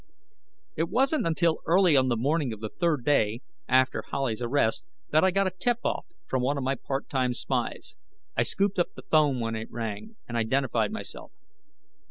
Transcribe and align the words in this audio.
It 0.75 0.89
wasn't 0.89 1.27
until 1.27 1.59
early 1.67 1.95
on 1.95 2.07
the 2.07 2.17
morning 2.17 2.51
of 2.51 2.59
the 2.59 2.69
third 2.69 3.05
day 3.05 3.41
after 3.67 4.01
Howley's 4.09 4.41
arrest 4.41 4.87
that 5.11 5.23
I 5.23 5.29
got 5.29 5.45
a 5.45 5.51
tip 5.51 5.77
off 5.83 6.07
from 6.27 6.41
one 6.41 6.57
of 6.57 6.63
my 6.63 6.73
part 6.73 7.07
time 7.07 7.35
spies. 7.35 7.95
I 8.35 8.41
scooped 8.41 8.79
up 8.79 8.95
the 8.95 9.03
phone 9.03 9.39
when 9.39 9.55
it 9.55 9.69
rang 9.69 10.15
and 10.27 10.35
identified 10.35 10.91
myself. 10.91 11.31